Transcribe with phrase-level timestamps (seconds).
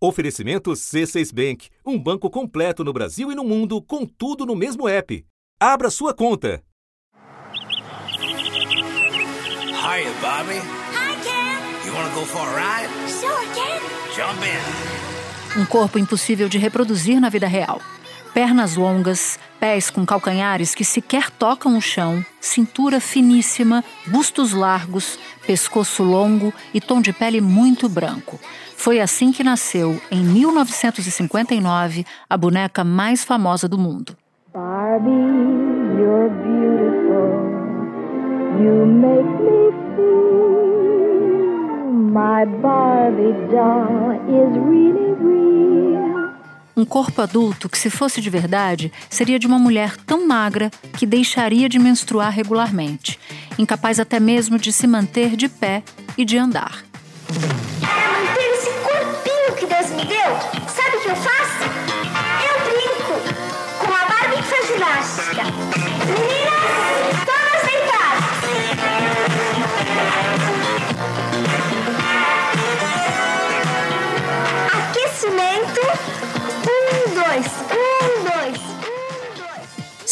[0.00, 4.88] Oferecimento C6 Bank, um banco completo no Brasil e no mundo, com tudo no mesmo
[4.88, 5.26] app.
[5.58, 6.62] Abra sua conta.
[9.74, 10.60] Hiya, Bobby.
[10.94, 11.58] Hi, Ken.
[11.84, 12.88] You wanna go for a ride?
[13.08, 13.80] Sure, Ken.
[14.14, 15.60] Jump in.
[15.60, 17.80] Um corpo impossível de reproduzir na vida real.
[18.32, 25.18] Pernas longas, pés com calcanhares que sequer tocam o chão, cintura finíssima, bustos largos,
[25.48, 28.38] pescoço longo e tom de pele muito branco.
[28.76, 34.14] Foi assim que nasceu, em 1959, a boneca mais famosa do mundo.
[34.52, 35.08] Barbie,
[35.98, 37.32] you're beautiful.
[38.60, 40.68] You make me feel
[42.12, 45.87] my Barbie doll is really real.
[46.78, 51.04] Um corpo adulto que, se fosse de verdade, seria de uma mulher tão magra que
[51.04, 53.18] deixaria de menstruar regularmente,
[53.58, 55.82] incapaz até mesmo de se manter de pé
[56.16, 56.84] e de andar.
[57.80, 62.17] Para manter esse corpinho que Deus me deu, sabe o que eu faço?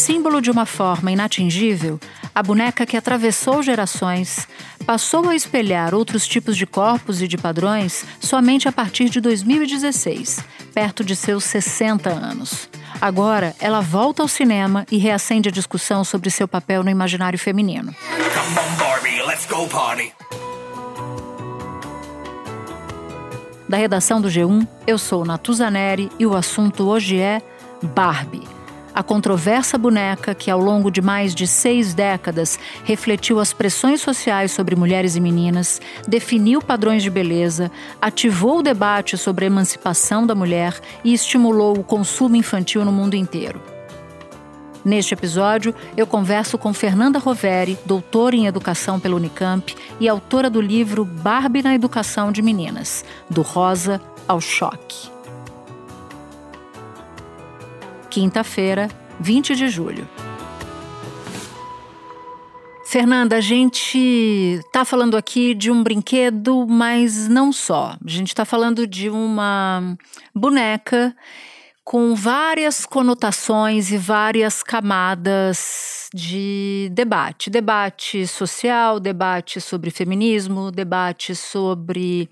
[0.06, 1.98] Símbolo de uma forma inatingível,
[2.32, 4.46] a boneca que atravessou gerações
[4.86, 10.44] passou a espelhar outros tipos de corpos e de padrões somente a partir de 2016,
[10.72, 12.68] perto de seus 60 anos.
[13.00, 17.92] Agora, ela volta ao cinema e reacende a discussão sobre seu papel no imaginário feminino.
[17.92, 20.12] Come on, Barbie, let's go party.
[23.68, 27.42] Da redação do G1, eu sou Natuzaneri e o assunto hoje é
[27.82, 28.55] Barbie.
[28.96, 34.52] A controversa boneca que, ao longo de mais de seis décadas, refletiu as pressões sociais
[34.52, 40.34] sobre mulheres e meninas, definiu padrões de beleza, ativou o debate sobre a emancipação da
[40.34, 43.60] mulher e estimulou o consumo infantil no mundo inteiro.
[44.82, 50.62] Neste episódio, eu converso com Fernanda Roveri, doutora em educação pela Unicamp e autora do
[50.62, 55.15] livro Barbie na Educação de Meninas, do Rosa ao Choque.
[58.16, 58.88] Quinta-feira,
[59.20, 60.08] 20 de julho.
[62.86, 67.94] Fernanda, a gente está falando aqui de um brinquedo, mas não só.
[68.02, 69.98] A gente está falando de uma
[70.34, 71.14] boneca
[71.86, 77.48] com várias conotações e várias camadas de debate.
[77.48, 82.28] Debate social, debate sobre feminismo, debate sobre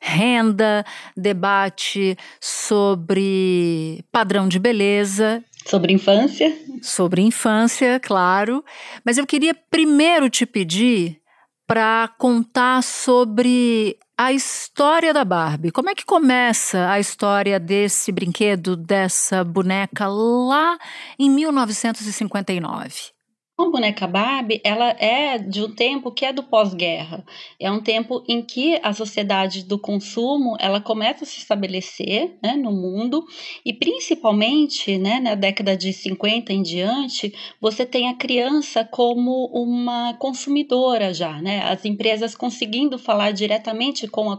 [0.00, 0.84] renda,
[1.16, 6.52] debate sobre padrão de beleza Sobre infância?
[6.82, 8.64] sobre infância, claro.
[9.04, 11.20] Mas eu queria primeiro te pedir
[11.64, 15.70] para contar sobre a história da Barbie.
[15.70, 20.78] Como é que começa a história desse brinquedo, dessa boneca lá
[21.18, 23.15] em 1959?
[23.58, 27.24] A boneca Barbie, ela é de um tempo que é do pós-guerra.
[27.58, 32.52] É um tempo em que a sociedade do consumo, ela começa a se estabelecer né,
[32.54, 33.24] no mundo
[33.64, 40.12] e principalmente né, na década de 50 em diante, você tem a criança como uma
[40.18, 41.62] consumidora já, né?
[41.62, 44.38] As empresas conseguindo falar diretamente com a,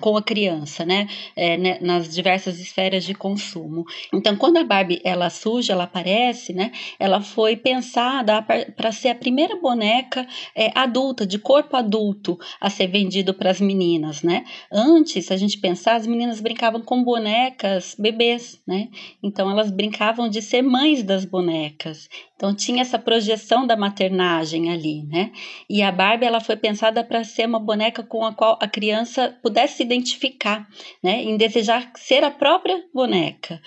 [0.00, 1.08] com a criança, né?
[1.34, 3.84] É, né, nas diversas esferas de consumo.
[4.12, 6.70] Então, quando a Barbie ela surge, ela aparece, né?
[7.00, 12.86] Ela foi pensada para ser a primeira boneca é, adulta, de corpo adulto, a ser
[12.86, 14.44] vendido para as meninas, né?
[14.70, 18.88] Antes, se a gente pensar, as meninas brincavam com bonecas bebês, né?
[19.22, 22.08] Então elas brincavam de ser mães das bonecas.
[22.36, 25.32] Então tinha essa projeção da maternagem ali, né?
[25.68, 29.36] E a Barbie ela foi pensada para ser uma boneca com a qual a criança
[29.42, 30.68] pudesse se identificar,
[31.02, 31.22] né?
[31.22, 33.60] Em desejar ser a própria boneca.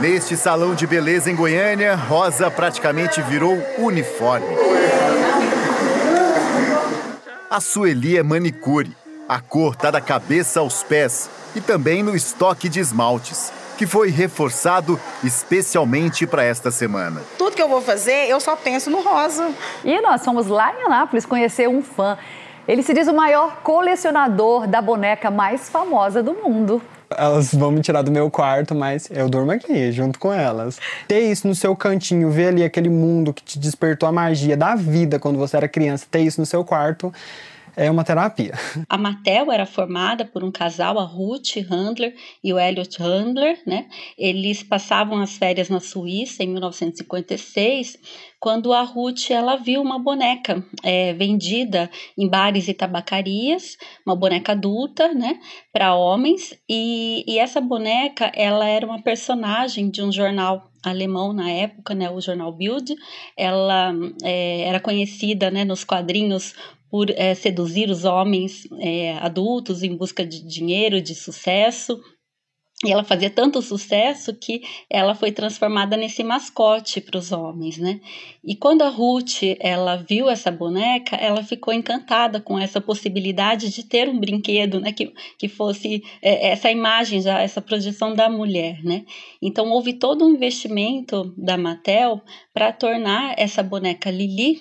[0.00, 4.46] Neste salão de beleza em Goiânia, Rosa praticamente virou uniforme.
[7.48, 8.94] A Sueli é manicure.
[9.28, 14.10] A cor tá da cabeça aos pés e também no estoque de esmaltes, que foi
[14.10, 17.22] reforçado especialmente para esta semana.
[17.38, 19.50] Tudo que eu vou fazer, eu só penso no rosa.
[19.84, 22.18] E nós fomos lá em Anápolis conhecer um fã.
[22.68, 26.82] Ele se diz o maior colecionador da boneca mais famosa do mundo.
[27.10, 30.78] Elas vão me tirar do meu quarto, mas eu durmo aqui, junto com elas.
[31.06, 34.74] Ter isso no seu cantinho, ver ali aquele mundo que te despertou a magia da
[34.74, 37.12] vida quando você era criança, ter isso no seu quarto,
[37.76, 38.54] é uma terapia.
[38.88, 43.86] A Mattel era formada por um casal, a Ruth Handler e o Elliot Handler, né?
[44.16, 47.98] Eles passavam as férias na Suíça em 1956,
[48.46, 53.76] quando a Ruth ela viu uma boneca é, vendida em bares e tabacarias,
[54.06, 55.40] uma boneca adulta, né,
[55.72, 61.50] para homens, e, e essa boneca ela era uma personagem de um jornal alemão na
[61.50, 62.94] época, né, o jornal Bild,
[63.36, 66.54] ela é, era conhecida, né, nos quadrinhos
[66.88, 72.00] por é, seduzir os homens é, adultos em busca de dinheiro, de sucesso.
[72.84, 78.02] E ela fazia tanto sucesso que ela foi transformada nesse mascote para os homens, né?
[78.44, 83.82] E quando a Ruth ela viu essa boneca, ela ficou encantada com essa possibilidade de
[83.82, 84.92] ter um brinquedo, né?
[84.92, 89.06] Que, que fosse é, essa imagem já, essa projeção da mulher, né?
[89.40, 92.20] Então houve todo um investimento da Mattel
[92.52, 94.60] para tornar essa boneca Lili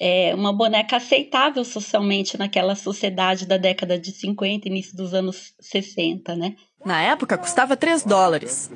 [0.00, 6.36] é, uma boneca aceitável socialmente naquela sociedade da década de 50, início dos anos 60,
[6.36, 6.56] né?
[6.88, 8.70] Na época custava 3 dólares.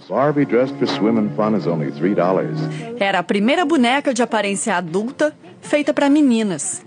[3.01, 6.85] Era a primeira boneca de aparência adulta feita para meninas.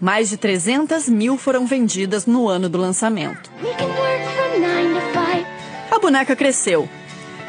[0.00, 3.48] Mais de 300 mil foram vendidas no ano do lançamento.
[5.88, 6.88] A boneca cresceu,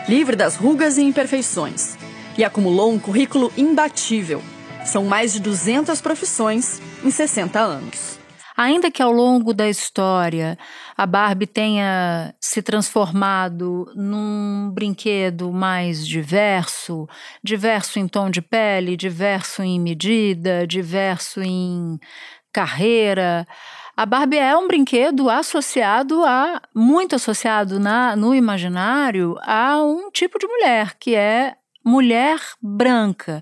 [0.08, 1.98] livre das rugas e imperfeições,
[2.38, 4.44] e acumulou um currículo imbatível.
[4.86, 8.17] São mais de 200 profissões em 60 anos.
[8.58, 10.58] Ainda que ao longo da história
[10.98, 17.08] a Barbie tenha se transformado num brinquedo mais diverso,
[17.44, 22.00] diverso em tom de pele, diverso em medida, diverso em
[22.52, 23.48] carreira,
[23.96, 30.40] a Barbie é um brinquedo associado a muito associado na, no imaginário a um tipo
[30.40, 31.56] de mulher que é
[31.86, 33.42] mulher branca.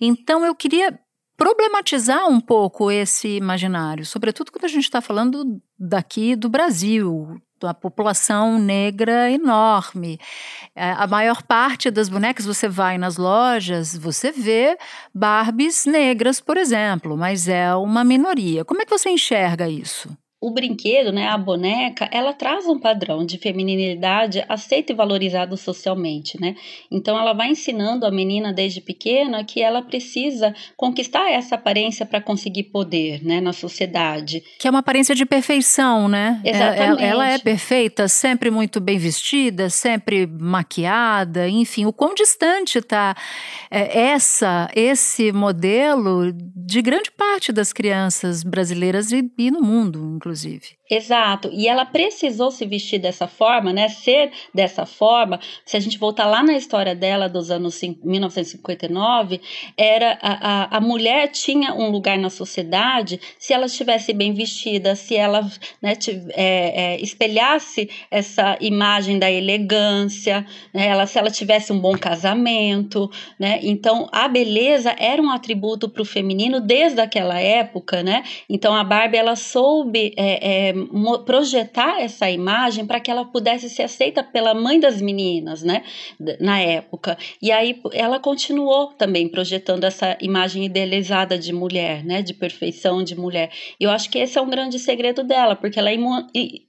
[0.00, 0.98] Então eu queria
[1.36, 7.72] problematizar um pouco esse imaginário, sobretudo quando a gente está falando daqui do Brasil, da
[7.72, 10.18] população negra enorme.
[10.74, 14.76] É, a maior parte das bonecas, você vai nas lojas, você vê
[15.14, 18.64] Barbies negras, por exemplo, mas é uma minoria.
[18.64, 20.08] Como é que você enxerga isso?
[20.42, 26.38] O brinquedo, né, a boneca, ela traz um padrão de feminilidade aceito e valorizado socialmente,
[26.40, 26.56] né?
[26.90, 32.20] Então ela vai ensinando a menina desde pequena que ela precisa conquistar essa aparência para
[32.20, 34.42] conseguir poder, né, na sociedade.
[34.58, 36.40] Que é uma aparência de perfeição, né?
[36.42, 37.04] É, Exatamente.
[37.04, 43.14] Ela, é perfeita, sempre muito bem vestida, sempre maquiada, enfim, o quão distante está
[43.70, 50.31] é, essa, esse modelo de grande parte das crianças brasileiras e, e no mundo, inclusive
[50.32, 50.82] inclusive.
[50.92, 51.48] Exato.
[51.50, 53.88] E ela precisou se vestir dessa forma, né?
[53.88, 55.40] Ser dessa forma.
[55.64, 59.40] Se a gente voltar lá na história dela dos anos 1959,
[59.74, 64.94] era a, a, a mulher tinha um lugar na sociedade se ela estivesse bem vestida,
[64.94, 65.50] se ela
[65.80, 65.94] né,
[66.34, 70.88] é, é, espelhasse essa imagem da elegância, né?
[70.88, 73.60] ela, se ela tivesse um bom casamento, né?
[73.62, 78.24] Então a beleza era um atributo para o feminino desde aquela época, né?
[78.46, 80.74] Então a Barbie ela soube é, é,
[81.24, 85.82] projetar essa imagem para que ela pudesse ser aceita pela mãe das meninas, né,
[86.40, 87.18] na época.
[87.40, 93.18] E aí ela continuou também projetando essa imagem idealizada de mulher, né, de perfeição de
[93.18, 93.50] mulher.
[93.80, 95.96] Eu acho que esse é um grande segredo dela, porque ela é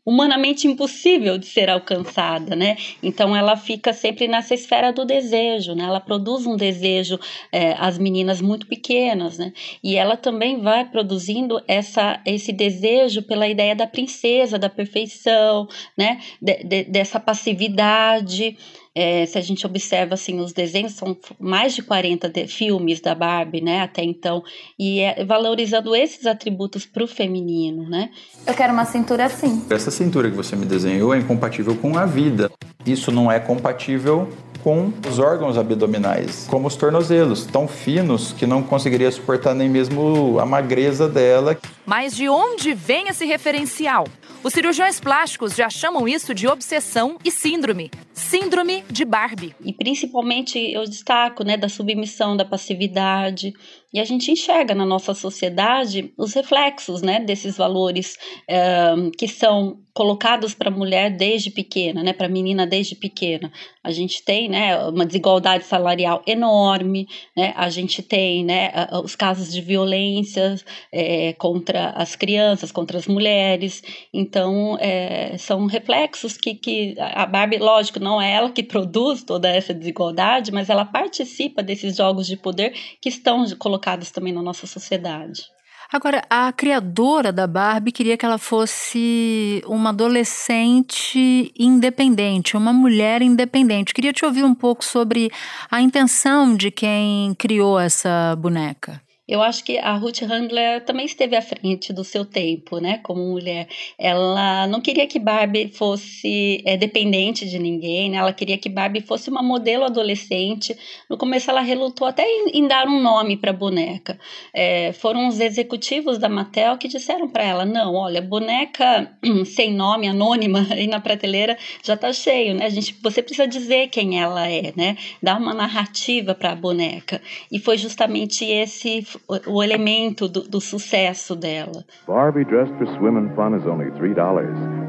[0.06, 2.78] humanamente impossível de ser alcançada, né?
[3.02, 5.86] Então ela fica sempre nessa esfera do desejo, né?
[5.86, 7.20] Ela produz um desejo
[7.52, 9.54] é, às meninas muito pequenas, né?
[9.84, 15.68] E ela também vai produzindo essa, esse desejo pela ideia da princesa, da perfeição,
[15.98, 16.20] né?
[16.42, 18.58] De, de, dessa passividade.
[18.96, 23.16] É, se a gente observa assim os desenhos são mais de 40 de, filmes da
[23.16, 24.44] Barbie, né, até então,
[24.78, 28.12] e é, valorizando esses atributos para o feminino, né?
[28.46, 29.66] Eu quero uma cintura assim.
[29.68, 32.52] Essa cintura que você me desenhou é incompatível com a vida.
[32.86, 34.30] Isso não é compatível
[34.64, 40.40] com os órgãos abdominais, como os tornozelos, tão finos que não conseguiria suportar nem mesmo
[40.40, 41.58] a magreza dela.
[41.86, 44.06] Mas de onde vem esse referencial?
[44.44, 47.92] Os cirurgiões plásticos já chamam isso de obsessão e síndrome.
[48.14, 49.56] Síndrome de Barbie.
[49.64, 53.54] E principalmente eu destaco, né, da submissão, da passividade.
[53.94, 59.78] E a gente enxerga na nossa sociedade os reflexos, né, desses valores é, que são
[59.94, 63.52] colocados para a mulher desde pequena, né, para a menina desde pequena.
[63.84, 67.08] A gente tem, né, uma desigualdade salarial enorme,
[67.38, 68.72] né, a gente tem, né,
[69.04, 70.56] os casos de violência
[70.92, 73.84] é, contra as crianças, contra as mulheres.
[74.12, 79.48] Então, é, são reflexos que, que a Barbie, lógico, não é ela que produz toda
[79.48, 84.66] essa desigualdade, mas ela participa desses jogos de poder que estão colocados também na nossa
[84.66, 85.44] sociedade.
[85.92, 93.94] Agora, a criadora da Barbie queria que ela fosse uma adolescente independente, uma mulher independente.
[93.94, 95.30] Queria te ouvir um pouco sobre
[95.70, 99.03] a intenção de quem criou essa boneca.
[99.26, 103.22] Eu acho que a Ruth Handler também esteve à frente do seu tempo, né, como
[103.26, 103.70] mulher.
[103.98, 108.18] Ela não queria que Barbie fosse é, dependente de ninguém, né?
[108.18, 110.78] Ela queria que Barbie fosse uma modelo adolescente.
[111.10, 114.20] No começo ela relutou até em, em dar um nome para a boneca.
[114.54, 119.10] É, foram os executivos da Mattel que disseram para ela: "Não, olha, boneca
[119.46, 122.66] sem nome, anônima aí na prateleira já tá cheio, né?
[122.66, 124.98] A gente, você precisa dizer quem ela é, né?
[125.22, 127.22] Dar uma narrativa para a boneca".
[127.50, 131.84] E foi justamente esse o elemento do, do sucesso dela.
[132.08, 134.16] Barbie dressed for swim and fun is only $3.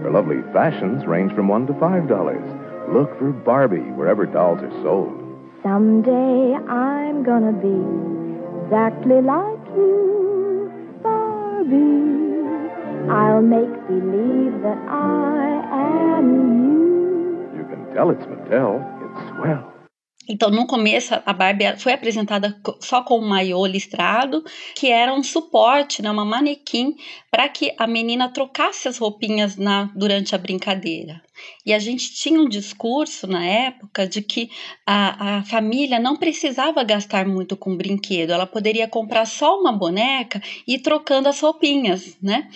[0.02, 2.92] Her lovely fashions range from 1 to $5.
[2.92, 5.12] Look for Barbie wherever dolls are sold.
[5.62, 7.80] Someday I'm gonna be
[8.64, 10.70] exactly like you,
[11.02, 12.04] Barbie.
[13.10, 16.26] I'll make believe that I am
[16.64, 17.58] you.
[17.58, 18.80] You can tell it's Mattel.
[19.04, 19.73] It's swell.
[20.28, 24.42] Então, no começo, a Barbie foi apresentada só com um maiô listrado,
[24.74, 26.96] que era um suporte, né, uma manequim,
[27.30, 31.22] para que a menina trocasse as roupinhas na, durante a brincadeira.
[31.66, 34.50] E a gente tinha um discurso na época de que
[34.86, 40.40] a, a família não precisava gastar muito com brinquedo, ela poderia comprar só uma boneca
[40.66, 42.48] e ir trocando as roupinhas, né?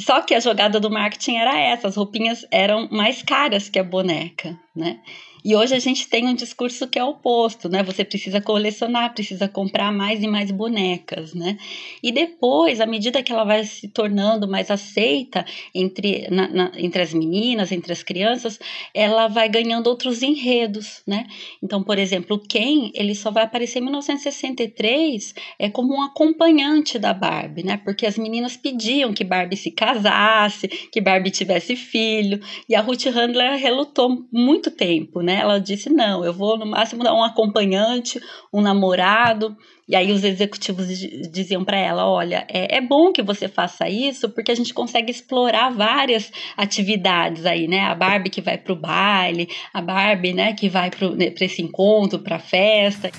[0.00, 3.84] Só que a jogada do marketing era essa, as roupinhas eram mais caras que a
[3.84, 5.00] boneca, né?
[5.48, 7.82] E hoje a gente tem um discurso que é oposto, né?
[7.82, 11.56] Você precisa colecionar, precisa comprar mais e mais bonecas, né?
[12.02, 17.00] E depois, à medida que ela vai se tornando mais aceita entre, na, na, entre
[17.00, 18.60] as meninas, entre as crianças,
[18.92, 21.26] ela vai ganhando outros enredos, né?
[21.62, 26.98] Então, por exemplo, o Ken, ele só vai aparecer em 1963 é como um acompanhante
[26.98, 27.78] da Barbie, né?
[27.78, 32.38] Porque as meninas pediam que Barbie se casasse, que Barbie tivesse filho,
[32.68, 35.37] e a Ruth Handler relutou muito tempo, né?
[35.38, 38.20] Ela disse: não, eu vou no máximo dar um acompanhante,
[38.52, 39.56] um namorado.
[39.88, 40.86] E aí os executivos
[41.30, 45.10] diziam para ela: olha, é, é, bom que você faça isso, porque a gente consegue
[45.10, 47.80] explorar várias atividades aí, né?
[47.80, 51.62] A Barbie que vai para o baile, a Barbie, né, que vai para né, esse
[51.62, 53.10] encontro, para a festa.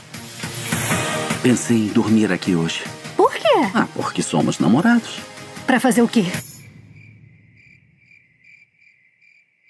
[1.41, 2.83] Pensei em dormir aqui hoje.
[3.15, 3.47] Por quê?
[3.73, 5.19] Ah, porque somos namorados.
[5.65, 6.23] Para fazer o quê?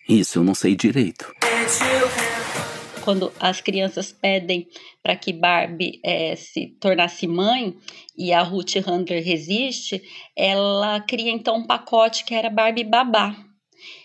[0.07, 1.31] Isso eu não sei direito.
[3.09, 4.67] Quando as crianças pedem
[5.01, 7.75] para que Barbie é, se tornasse mãe
[8.15, 9.99] e a Ruth Handler resiste,
[10.35, 13.35] ela cria então um pacote que era Barbie Babá.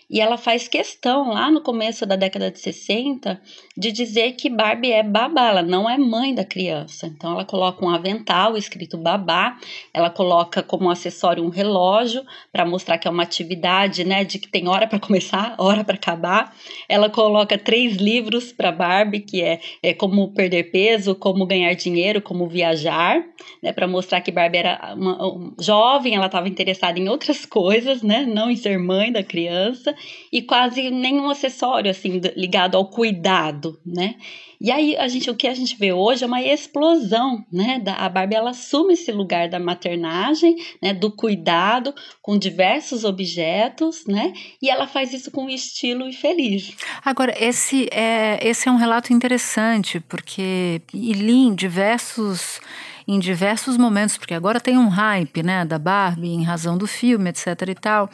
[0.07, 3.41] E ela faz questão, lá no começo da década de 60,
[3.75, 7.07] de dizer que Barbie é babá, ela não é mãe da criança.
[7.07, 9.57] Então ela coloca um avental escrito babá,
[9.91, 14.47] ela coloca como acessório um relógio para mostrar que é uma atividade, né, de que
[14.47, 16.55] tem hora para começar, hora para acabar.
[16.87, 22.21] Ela coloca três livros para Barbie, que é, é como perder peso, como ganhar dinheiro,
[22.21, 23.23] como viajar,
[23.61, 28.03] né, para mostrar que Barbie era uma, uma jovem, ela estava interessada em outras coisas,
[28.03, 29.94] né, não em ser mãe da criança
[30.31, 34.15] e quase nenhum acessório assim ligado ao cuidado, né?
[34.59, 37.79] E aí a gente o que a gente vê hoje é uma explosão, né?
[37.79, 40.93] Da, a Barbie ela assume esse lugar da maternagem, né?
[40.93, 44.33] Do cuidado com diversos objetos, né?
[44.61, 46.75] E ela faz isso com estilo e feliz.
[47.03, 52.59] Agora esse é esse é um relato interessante porque li em diversos
[53.07, 57.29] em diversos momentos, porque agora tem um hype, né, da Barbie em razão do filme,
[57.29, 58.09] etc e tal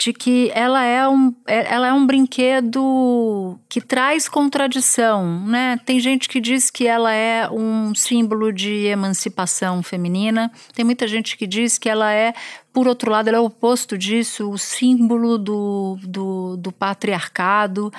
[0.00, 5.78] de que ela é um, é, ela é um brinquedo que traz contradição, né?
[5.84, 11.36] Tem gente que diz que ela é um símbolo de emancipação feminina, tem muita gente
[11.36, 12.32] que diz que ela é,
[12.72, 17.92] por outro lado, ela é o oposto disso, o símbolo do, do, do patriarcado.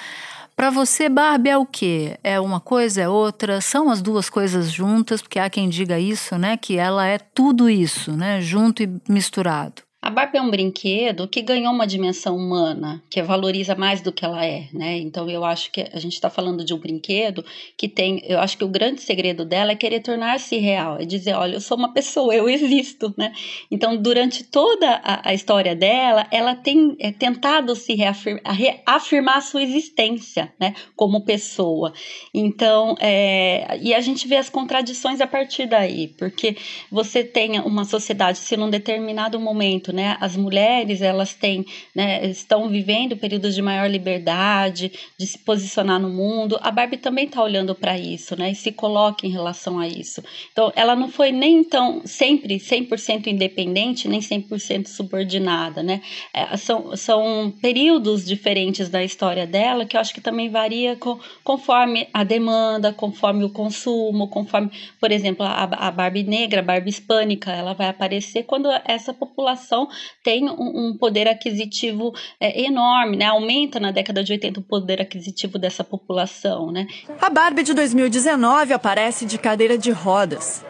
[0.55, 2.17] Para você, Barbie é o quê?
[2.23, 3.61] É uma coisa, é outra?
[3.61, 5.21] São as duas coisas juntas?
[5.21, 6.57] Porque há quem diga isso, né?
[6.57, 8.41] Que ela é tudo isso, né?
[8.41, 9.83] Junto e misturado.
[10.03, 14.25] A Barbie é um brinquedo que ganhou uma dimensão humana, que valoriza mais do que
[14.25, 14.97] ela é, né?
[14.97, 17.45] Então eu acho que a gente está falando de um brinquedo
[17.77, 21.35] que tem, eu acho que o grande segredo dela é querer tornar-se real, é dizer,
[21.35, 23.31] olha, eu sou uma pessoa, eu existo, né?
[23.69, 29.41] Então durante toda a, a história dela, ela tem é, tentado se reafirmar, reafirmar a
[29.41, 30.73] sua existência, né?
[30.95, 31.93] Como pessoa.
[32.33, 36.57] Então, é, e a gente vê as contradições a partir daí, porque
[36.91, 40.01] você tem uma sociedade, se num determinado momento né?
[40.01, 40.17] né?
[40.19, 46.09] As mulheres, elas têm, né, estão vivendo períodos de maior liberdade, de se posicionar no
[46.09, 46.57] mundo.
[46.61, 48.51] A Barbie também está olhando para isso, né?
[48.51, 50.23] E se coloca em relação a isso.
[50.51, 56.01] Então, ela não foi nem tão sempre 100% independente, nem 100% subordinada, né?
[56.33, 61.19] É, são, são períodos diferentes da história dela que eu acho que também varia com,
[61.43, 66.89] conforme a demanda, conforme o consumo, conforme, por exemplo, a, a Barbie negra, a Barbie
[66.89, 69.80] hispânica, ela vai aparecer quando essa população
[70.23, 73.25] tem um, um poder aquisitivo é, enorme, né?
[73.25, 76.87] Aumenta na década de 80 o poder aquisitivo dessa população, né?
[77.19, 80.63] A Barbie de 2019 aparece de cadeira de rodas.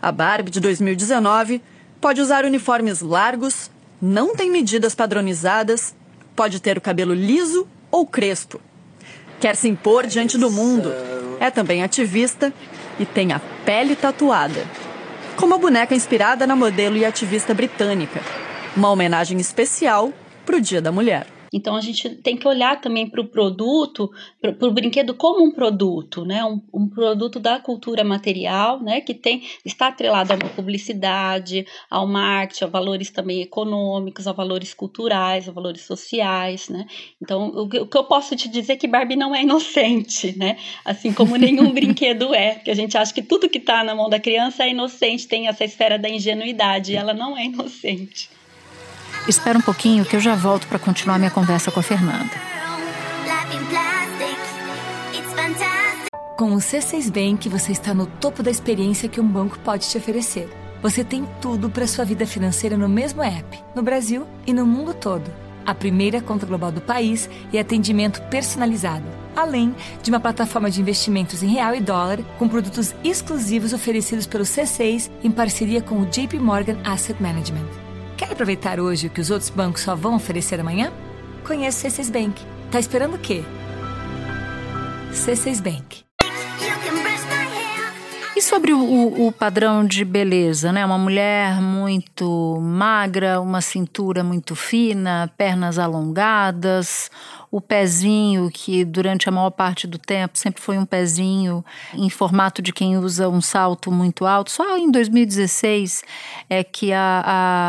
[0.00, 1.60] A Barbie de 2019
[2.00, 5.94] pode usar uniformes largos, não tem medidas padronizadas,
[6.36, 8.60] pode ter o cabelo liso ou crespo.
[9.40, 10.92] Quer se impor diante do mundo.
[11.40, 12.52] É também ativista
[12.98, 14.64] e tem a pele tatuada.
[15.36, 18.20] Como a boneca inspirada na modelo e ativista britânica.
[18.76, 20.12] Uma homenagem especial
[20.44, 21.26] para o Dia da Mulher.
[21.52, 24.10] Então a gente tem que olhar também para o produto,
[24.40, 26.44] para o brinquedo como um produto, né?
[26.44, 29.00] Um, um, produto da cultura material, né?
[29.00, 34.74] Que tem está atrelado a uma publicidade, ao marketing, a valores também econômicos, a valores
[34.74, 36.86] culturais, a valores sociais, né?
[37.22, 40.58] Então o, o que eu posso te dizer é que Barbie não é inocente, né?
[40.84, 44.08] Assim como nenhum brinquedo é, que a gente acha que tudo que está na mão
[44.08, 48.37] da criança é inocente, tem essa esfera da ingenuidade, e ela não é inocente.
[49.28, 52.30] Espera um pouquinho que eu já volto para continuar minha conversa com a Fernanda.
[56.38, 59.98] Com o C6 Bank, você está no topo da experiência que um banco pode te
[59.98, 60.48] oferecer.
[60.80, 64.94] Você tem tudo para sua vida financeira no mesmo app, no Brasil e no mundo
[64.94, 65.30] todo.
[65.66, 69.04] A primeira conta global do país e atendimento personalizado,
[69.36, 74.44] além de uma plataforma de investimentos em real e dólar com produtos exclusivos oferecidos pelo
[74.44, 77.87] C6 em parceria com o JP Morgan Asset Management.
[78.18, 80.92] Quer aproveitar hoje o que os outros bancos só vão oferecer amanhã?
[81.46, 82.44] Conheça o C6 Bank.
[82.68, 83.44] Tá esperando o quê?
[85.12, 86.02] C6 Bank.
[88.36, 90.84] E sobre o, o, padrão de beleza, né?
[90.84, 97.12] Uma mulher muito magra, uma cintura muito fina, pernas alongadas,
[97.50, 101.64] o pezinho, que durante a maior parte do tempo sempre foi um pezinho
[101.94, 104.50] em formato de quem usa um salto muito alto.
[104.50, 106.02] Só em 2016
[106.50, 107.22] é que a,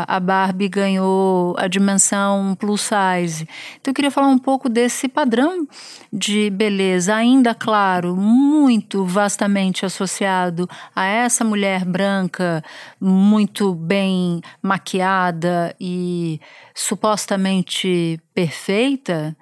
[0.06, 3.48] a, a Barbie ganhou a dimensão plus size.
[3.80, 5.66] Então eu queria falar um pouco desse padrão
[6.12, 12.62] de beleza, ainda claro, muito vastamente associado a essa mulher branca
[13.00, 16.40] muito bem maquiada e
[16.74, 19.36] supostamente perfeita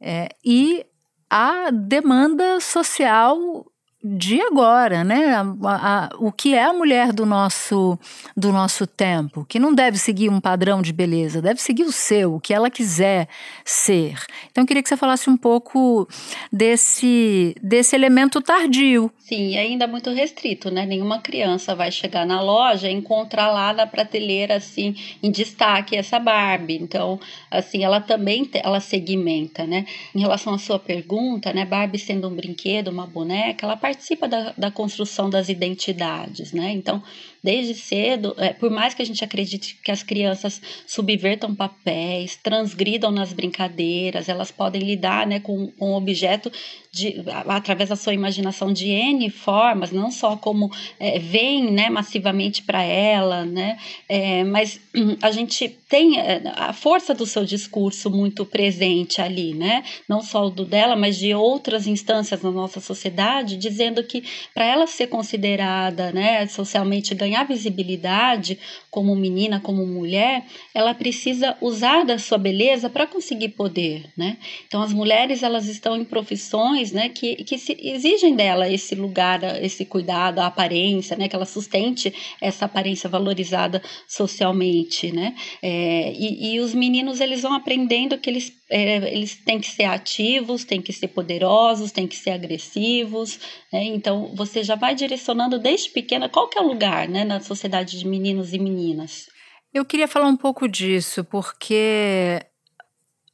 [0.00, 0.86] é, e
[1.28, 3.69] a demanda social
[4.02, 5.34] de agora, né?
[5.34, 7.98] A, a, o que é a mulher do nosso
[8.34, 12.34] do nosso tempo, que não deve seguir um padrão de beleza, deve seguir o seu,
[12.34, 13.28] o que ela quiser
[13.64, 14.14] ser.
[14.50, 16.08] Então eu queria que você falasse um pouco
[16.50, 19.10] desse desse elemento tardio.
[19.18, 20.86] Sim, ainda muito restrito, né?
[20.86, 26.18] Nenhuma criança vai chegar na loja e encontrar lá na prateleira assim em destaque essa
[26.18, 26.78] Barbie.
[26.80, 29.84] Então, assim, ela também ela segmenta, né?
[30.14, 34.54] Em relação à sua pergunta, né, Barbie sendo um brinquedo, uma boneca, ela participa da,
[34.56, 36.70] da construção das identidades, né?
[36.70, 37.02] Então,
[37.42, 43.10] desde cedo, é, por mais que a gente acredite que as crianças subvertam papéis, transgridam
[43.10, 46.52] nas brincadeiras, elas podem lidar né, com, o objeto
[46.92, 52.62] de, através da sua imaginação de N formas, não só como é, vem né, massivamente
[52.62, 54.80] para ela, né, é, mas
[55.22, 60.46] a gente tem é, a força do seu discurso muito presente ali, né, não só
[60.46, 65.06] o do dela, mas de outras instâncias na nossa sociedade, dizendo que para ela ser
[65.06, 68.58] considerada né, socialmente ganhada, ganhar visibilidade
[68.90, 74.36] como menina, como mulher, ela precisa usar da sua beleza para conseguir poder, né?
[74.66, 79.84] Então as mulheres elas estão em profissões, né, que, que exigem dela esse lugar, esse
[79.84, 85.34] cuidado, a aparência, né, que ela sustente essa aparência valorizada socialmente, né?
[85.62, 89.84] É, e, e os meninos eles vão aprendendo que eles é, eles têm que ser
[89.84, 93.38] ativos, têm que ser poderosos, têm que ser agressivos,
[93.72, 93.84] né?
[93.84, 97.98] Então você já vai direcionando desde pequena qual que é o lugar, né, na sociedade
[97.98, 99.28] de meninos e meninas.
[99.74, 102.40] Eu queria falar um pouco disso, porque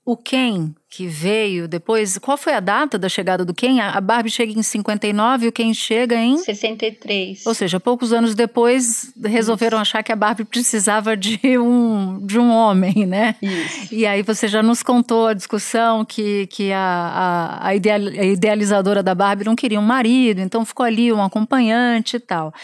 [0.06, 3.80] o Ken, que veio depois, qual foi a data da chegada do Ken?
[3.80, 7.44] A Barbie chega em 59 e o Ken chega em 63.
[7.44, 9.82] Ou seja, poucos anos depois resolveram Isso.
[9.82, 13.34] achar que a Barbie precisava de um, de um homem, né?
[13.42, 13.92] Isso.
[13.92, 19.12] E aí você já nos contou a discussão que, que a, a, a, idealizadora da
[19.12, 22.54] Barbie não queria um marido, então ficou ali um acompanhante e tal.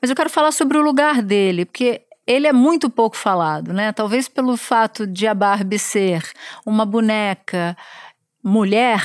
[0.00, 3.92] Mas eu quero falar sobre o lugar dele, porque ele é muito pouco falado, né?
[3.92, 6.22] Talvez pelo fato de a Barbie ser
[6.64, 7.76] uma boneca
[8.42, 9.02] mulher,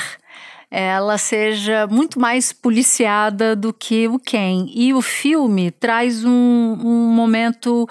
[0.74, 4.64] ela seja muito mais policiada do que o Ken.
[4.74, 7.86] E o filme traz um, um momento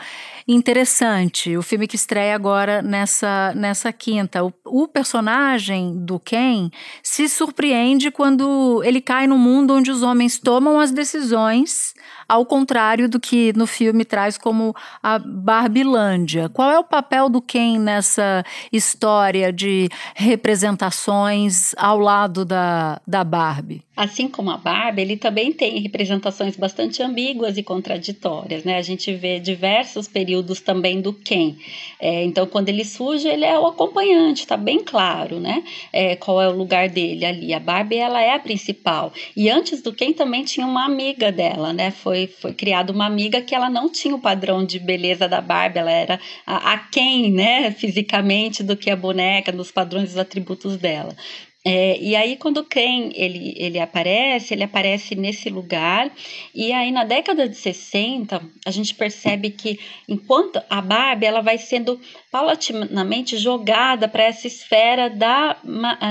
[0.47, 1.55] interessante.
[1.55, 4.43] O filme que estreia agora nessa, nessa quinta.
[4.43, 6.71] O, o, personagem do Ken
[7.03, 11.93] se surpreende quando ele cai no mundo onde os homens tomam as decisões,
[12.27, 16.49] ao contrário do que no filme traz como a Barbilândia.
[16.49, 22.70] Qual é o papel do Ken nessa história de representações ao lado da,
[23.07, 23.81] da Barbie?
[23.95, 28.77] Assim como a Barbie, ele também tem representações bastante ambíguas e contraditórias, né?
[28.77, 31.55] A gente vê diversos períodos também do Ken.
[31.99, 35.63] É, então, quando ele surge, ele é o acompanhante, tá bem claro, né?
[35.93, 37.53] É, qual é o lugar dele ali.
[37.53, 39.13] A Barbie, ela é a principal.
[39.35, 41.91] E antes do Ken também tinha uma amiga dela, né?
[41.91, 45.79] Foi, foi criada uma amiga que ela não tinha o padrão de beleza da Barbie,
[45.79, 47.71] ela era a, a Ken, né?
[47.71, 51.15] Fisicamente, do que a boneca, nos padrões dos atributos dela.
[51.63, 56.11] É, e aí, quando o Ken ele, ele aparece, ele aparece nesse lugar.
[56.55, 61.59] E aí, na década de 60, a gente percebe que enquanto a Barbie ela vai
[61.59, 61.99] sendo
[62.31, 65.57] paulatinamente jogada para essa esfera da,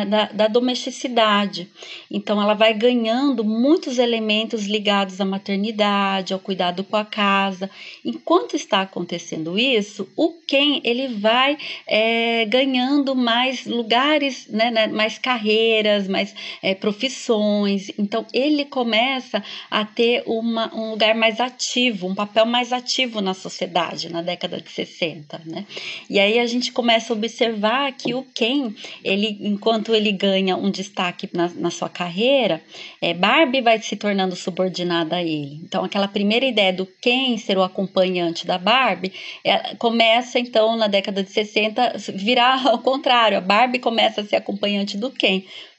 [0.09, 1.69] da, da, domesticidade.
[2.09, 7.69] Então, ela vai ganhando muitos elementos ligados à maternidade, ao cuidado com a casa.
[8.05, 11.59] Enquanto está acontecendo isso, o Ken ele vai
[11.89, 17.91] é, ganhando mais lugares, né, né mais carreiras carreiras, mais é, profissões.
[17.99, 23.33] Então, ele começa a ter uma, um lugar mais ativo, um papel mais ativo na
[23.33, 25.65] sociedade na década de 60, né?
[26.09, 28.73] E aí a gente começa a observar que o Ken,
[29.03, 32.63] ele, enquanto ele ganha um destaque na, na sua carreira,
[33.01, 35.61] é, Barbie vai se tornando subordinada a ele.
[35.65, 39.13] Então, aquela primeira ideia do Ken ser o acompanhante da Barbie
[39.45, 43.39] é, começa, então, na década de 60, virar ao contrário.
[43.39, 45.30] A Barbie começa a ser acompanhante do Ken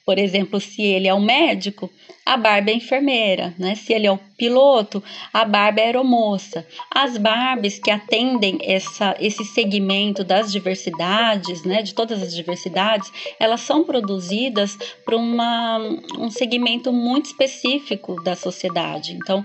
[0.04, 1.90] por exemplo, se ele é um médico,
[2.24, 3.74] a Barbie é enfermeira, né?
[3.74, 6.66] Se ele é o piloto, a Barbie é aeromoça.
[6.90, 11.82] As Barbies que atendem essa, esse segmento das diversidades, né?
[11.82, 19.12] De todas as diversidades, elas são produzidas para um segmento muito específico da sociedade.
[19.12, 19.44] Então,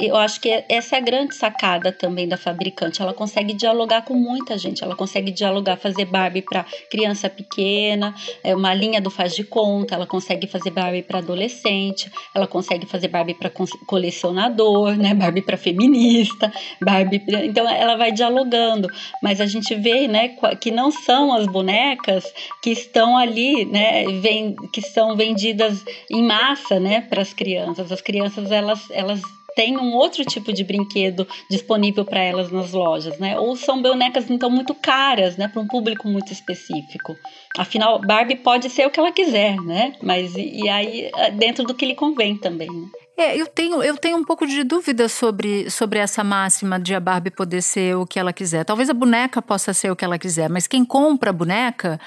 [0.00, 3.02] eu acho que essa é a grande sacada também da fabricante.
[3.02, 4.82] Ela consegue dialogar com muita gente.
[4.82, 9.94] Ela consegue dialogar, fazer Barbie para criança pequena, é uma linha do faz de conta.
[9.94, 12.03] Ela consegue fazer Barbie para adolescente
[12.34, 13.50] ela consegue fazer Barbie para
[13.86, 15.14] colecionador, né?
[15.14, 17.20] Barbie para feminista, Barbie.
[17.20, 17.44] Pra...
[17.44, 18.88] Então ela vai dialogando,
[19.22, 22.24] mas a gente vê, né, que não são as bonecas
[22.62, 27.90] que estão ali, né, vem, que são vendidas em massa, né, para as crianças.
[27.90, 29.20] As crianças elas elas
[29.54, 33.38] tem um outro tipo de brinquedo disponível para elas nas lojas, né?
[33.38, 37.16] Ou são bonecas então muito caras, né, para um público muito específico.
[37.56, 39.94] Afinal, Barbie pode ser o que ela quiser, né?
[40.02, 42.68] Mas e, aí é dentro do que lhe convém também.
[42.68, 42.88] Né?
[43.16, 47.00] É, eu tenho, eu tenho um pouco de dúvida sobre, sobre essa máxima de a
[47.00, 48.64] Barbie poder ser o que ela quiser.
[48.64, 52.00] Talvez a boneca possa ser o que ela quiser, mas quem compra a boneca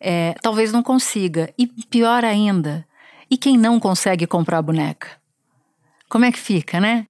[0.00, 1.52] é, talvez não consiga.
[1.58, 2.86] E pior ainda,
[3.30, 5.23] e quem não consegue comprar a boneca?
[6.14, 7.06] Como é que fica, né?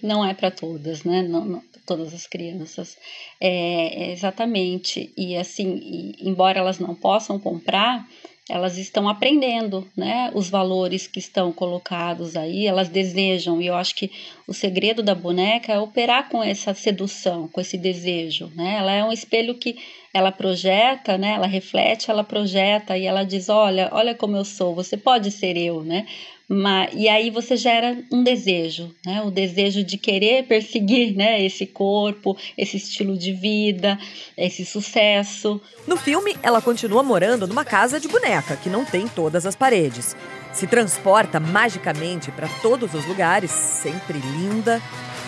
[0.00, 1.20] Não é para todas, né?
[1.20, 2.96] Não, não, todas as crianças.
[3.40, 5.12] É, é exatamente.
[5.18, 8.06] E assim, e, embora elas não possam comprar,
[8.48, 10.30] elas estão aprendendo, né?
[10.32, 13.60] Os valores que estão colocados aí, elas desejam.
[13.60, 14.12] E eu acho que
[14.46, 18.76] o segredo da boneca é operar com essa sedução, com esse desejo, né?
[18.78, 19.76] Ela é um espelho que
[20.14, 21.32] ela projeta, né?
[21.32, 24.72] Ela reflete, ela projeta e ela diz: olha, olha como eu sou.
[24.72, 26.06] Você pode ser eu, né?
[26.48, 29.20] Mas, e aí você gera um desejo, né?
[29.22, 31.44] O desejo de querer perseguir, né?
[31.44, 33.98] Esse corpo, esse estilo de vida,
[34.36, 35.60] esse sucesso.
[35.88, 40.16] No filme, ela continua morando numa casa de boneca que não tem todas as paredes.
[40.52, 44.80] Se transporta magicamente para todos os lugares, sempre linda,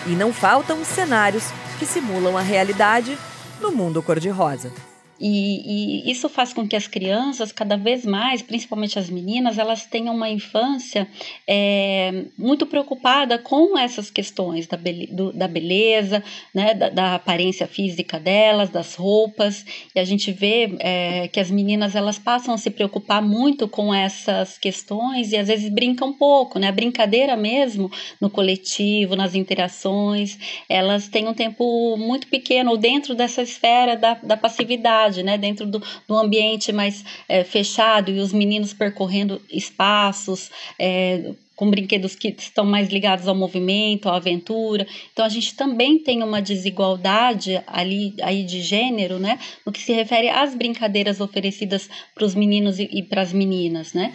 [0.07, 3.17] e não faltam cenários que simulam a realidade
[3.59, 4.71] no mundo cor-de-rosa.
[5.19, 9.85] E, e, isso faz com que as crianças, cada vez mais, principalmente as meninas, elas
[9.85, 11.07] tenham uma infância
[11.47, 17.67] é, muito preocupada com essas questões da, be do, da beleza, né, da, da, aparência
[17.67, 19.65] física delas, das roupas.
[19.93, 23.93] E a gente vê é, que as meninas elas passam a se preocupar muito com
[23.93, 26.69] essas questões e às vezes brincam um pouco, né?
[26.69, 30.37] A brincadeira mesmo no coletivo, nas interações,
[30.69, 35.65] elas têm um tempo muito pequeno dentro dessa esfera da, da passividade cidade, né, dentro
[35.65, 42.33] do, do ambiente mais é, fechado e os meninos percorrendo espaços, é, com brinquedos que
[42.37, 44.87] estão mais ligados ao movimento, à aventura.
[45.11, 49.91] Então a gente também tem uma desigualdade ali aí de gênero, né, no que se
[49.91, 54.13] refere às brincadeiras oferecidas para os meninos e, e para as meninas, né?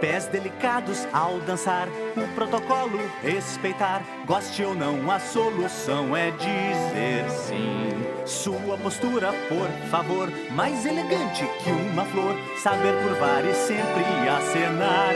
[0.00, 4.02] Pés delicados ao dançar, o protocolo respeitar.
[4.26, 8.11] Goste ou não, a solução é dizer sim.
[8.24, 12.36] Sua postura, por favor, mais elegante que uma flor.
[12.62, 15.14] Saber curvar e sempre acenar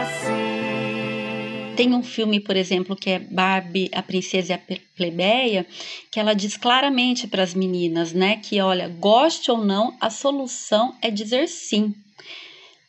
[0.00, 1.76] assim.
[1.76, 5.66] Tem um filme, por exemplo, que é Barbie, a Princesa e a Plebeia,
[6.10, 10.96] que ela diz claramente para as meninas, né, que olha, goste ou não, a solução
[11.02, 11.94] é dizer sim.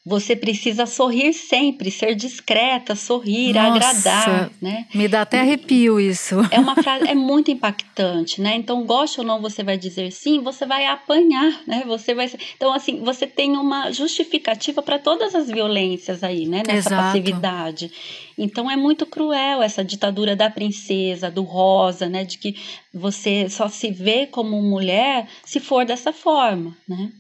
[0.07, 4.87] Você precisa sorrir sempre, ser discreta, sorrir, Nossa, agradar, né?
[4.95, 6.35] Me dá até arrepio isso.
[6.49, 8.55] É uma frase, é muito impactante, né?
[8.55, 11.83] Então, goste ou não, você vai dizer sim, você vai apanhar, né?
[11.85, 12.31] Você vai.
[12.55, 16.63] Então, assim, você tem uma justificativa para todas as violências aí, né?
[16.65, 17.03] Nessa Exato.
[17.03, 17.91] passividade.
[18.37, 22.23] Então, é muito cruel essa ditadura da princesa, do rosa, né?
[22.23, 22.55] De que
[22.93, 27.11] você só se vê como mulher se for dessa forma, né?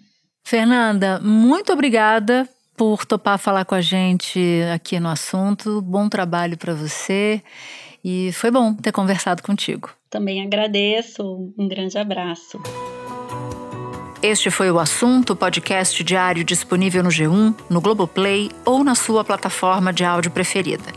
[0.45, 4.39] Fernanda, muito obrigada por topar falar com a gente
[4.73, 5.81] aqui no assunto.
[5.81, 7.41] Bom trabalho para você
[8.05, 9.89] e foi bom ter conversado contigo.
[10.09, 11.51] Também agradeço.
[11.57, 12.61] Um grande abraço.
[14.21, 19.91] Este foi o assunto, podcast diário disponível no G1, no Globoplay ou na sua plataforma
[19.91, 20.91] de áudio preferida.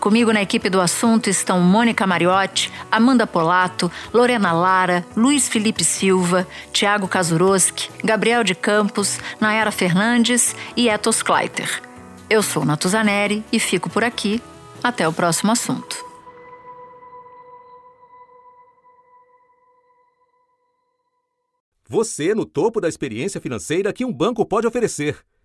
[0.00, 6.48] Comigo na equipe do assunto estão Mônica Mariotti, Amanda Polato, Lorena Lara, Luiz Felipe Silva,
[6.72, 11.82] Tiago Kazuroski, Gabriel de Campos, Nayara Fernandes e Etos Kleiter.
[12.30, 14.42] Eu sou Natuzaneri e fico por aqui.
[14.82, 16.02] Até o próximo assunto.
[21.86, 25.18] Você no topo da experiência financeira que um banco pode oferecer.